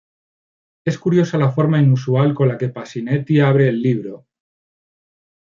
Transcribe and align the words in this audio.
Es 0.83 0.97
curiosa 0.97 1.37
la 1.37 1.51
forma 1.51 1.79
inusual 1.79 2.33
con 2.33 2.47
la 2.47 2.57
que 2.57 2.69
Pasinetti 2.69 3.39
abre 3.39 3.69
el 3.69 3.83
libro. 3.83 4.25